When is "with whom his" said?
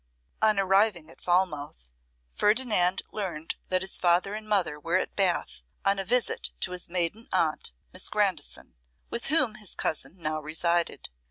9.11-9.75